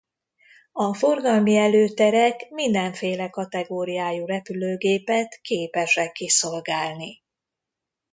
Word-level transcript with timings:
A 0.71 0.93
forgalmi 0.93 1.55
előterek 1.57 2.49
mindenféle 2.49 3.29
kategóriájú 3.29 4.25
repülőgépet 4.25 5.41
képesek 5.41 6.11
kiszolgálni. 6.11 7.21